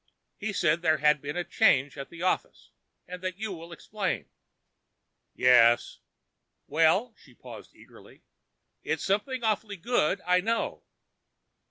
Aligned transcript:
He 0.39 0.51
says 0.51 0.79
there 0.79 0.97
has 0.97 1.17
been 1.17 1.37
a 1.37 1.43
change 1.43 1.95
at 1.95 2.09
the 2.09 2.23
office 2.23 2.71
and 3.07 3.21
that 3.21 3.37
you 3.37 3.51
will 3.51 3.71
explain." 3.71 4.31
"Yes." 5.35 5.99
"Well——?" 6.65 7.13
She 7.19 7.35
paused 7.35 7.75
eagerly. 7.75 8.23
"It's 8.81 9.03
something 9.03 9.43
awfully 9.43 9.77
good—I 9.77 10.41
know." 10.41 10.81